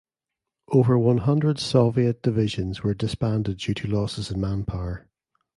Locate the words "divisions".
2.23-2.81